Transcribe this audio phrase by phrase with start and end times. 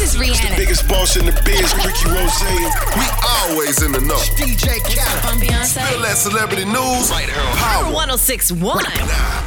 [0.00, 0.56] This is Rihanna.
[0.56, 2.40] Biggest boss in the biz, Ricky Rose.
[2.96, 3.04] We
[3.36, 4.16] always in the know.
[4.32, 5.24] DJ Khaled.
[5.26, 5.86] I'm Beyonce.
[5.90, 7.92] Feel that celebrity news right here on Power.
[7.92, 8.82] 1061.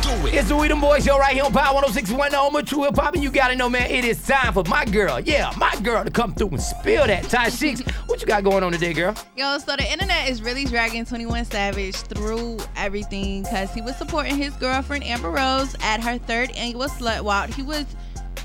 [0.04, 0.36] Do it.
[0.36, 2.84] It's the We Them Boys Show right here on Power 1061 the home of True
[2.84, 3.16] Hip Hop.
[3.16, 6.12] And you gotta know, man, it is time for my girl, yeah, my girl to
[6.12, 7.24] come through and spill that.
[7.24, 9.16] Ty Sheeks, what you got going on today, girl?
[9.36, 14.38] Yo, so the internet is really dragging 21 Savage through everything because he was supporting
[14.38, 17.50] his girlfriend Amber Rose at her third annual Slut Walk.
[17.50, 17.88] He was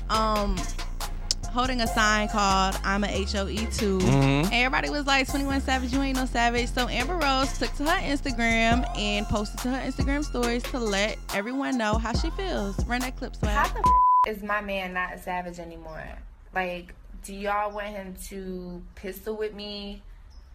[0.09, 0.57] um
[1.51, 3.99] holding a sign called I'm a HOE too.
[4.01, 6.69] And everybody was like, 21 Savage, you ain't no savage.
[6.71, 11.17] So Amber Rose took to her Instagram and posted to her Instagram stories to let
[11.33, 12.83] everyone know how she feels.
[12.85, 13.51] Run that clip, Swag.
[13.51, 16.03] How the f- is my man not a savage anymore?
[16.53, 16.93] Like,
[17.23, 20.01] do y'all want him to pistol with me,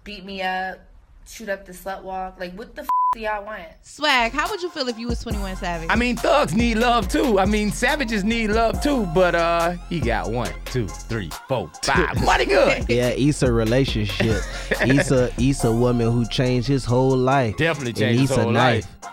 [0.03, 0.79] beat me up,
[1.27, 2.39] shoot up the slut walk?
[2.39, 3.63] Like, what the f- do y'all want?
[3.83, 5.87] Swag, how would you feel if you was 21 Savage?
[5.89, 7.39] I mean, thugs need love too.
[7.39, 9.07] I mean, savages need love too.
[9.15, 12.21] But uh, he got one, two, three, four, five.
[12.25, 12.87] Mighty good.
[12.89, 14.43] Yeah, Issa relationship.
[14.85, 17.57] Issa, Issa woman who changed his whole life.
[17.57, 18.85] Definitely And changed his whole knife.
[19.03, 19.04] life.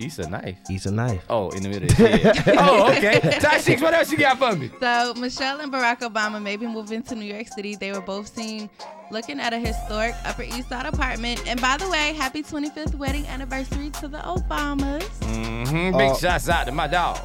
[0.00, 0.58] Issa knife.
[0.68, 1.24] He's a knife.
[1.28, 2.54] Oh, in the middle of his head.
[2.58, 3.20] oh, okay.
[3.40, 4.70] Ty Sheeks, what else you got for me?
[4.80, 7.74] So Michelle and Barack Obama may be moving to New York City.
[7.76, 8.70] They were both seen
[9.10, 11.42] looking at a historic Upper East Side apartment.
[11.48, 15.02] And by the way, happy 25th wedding anniversary to the Obamas.
[15.20, 15.96] Mm-hmm.
[15.98, 17.18] Big Uh, shots out to my dog,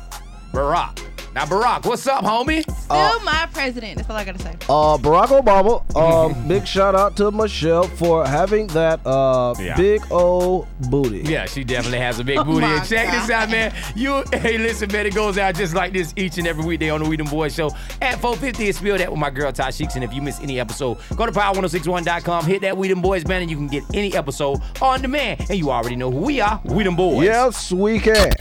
[0.51, 0.99] Barack.
[1.35, 2.61] Now, Barack, what's up, homie?
[2.61, 3.97] Still my president.
[3.97, 4.51] That's all I gotta say.
[4.69, 5.83] Uh, Barack Obama.
[5.95, 9.75] Um, big shout out to Michelle for having that uh Yeah.
[9.75, 11.21] big old booty.
[11.21, 12.61] Yeah, she definitely has a big Oh booty.
[12.67, 13.31] my And check this God.
[13.31, 13.73] out, man.
[13.95, 17.01] You, hey, listen, man, it goes out just like this each and every weekday on
[17.01, 18.69] the We Them Boys Show at 450.
[18.69, 19.95] It's spilled that with my girl Ty Sheeks.
[19.95, 23.41] And if you miss any episode, go to power1061.com, hit that We Them Boys band,
[23.41, 25.39] and you can get any episode on demand.
[25.49, 27.23] And you already know who we are, We Them Boys.
[27.25, 28.31] Yes, we can.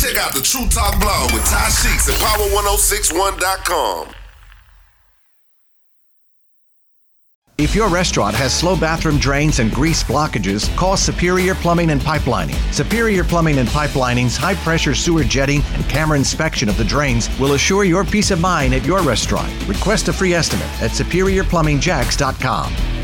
[0.00, 4.08] Check out the True Talk blog with Ty Sheeks at power1061.com.
[7.58, 12.54] If your restaurant has slow bathroom drains and grease blockages, call Superior Plumbing and Pipelining.
[12.72, 17.54] Superior Plumbing and Pipelining's high pressure sewer jetting and camera inspection of the drains will
[17.54, 19.50] assure your peace of mind at your restaurant.
[19.66, 22.95] Request a free estimate at superiorplumbingjacks.com.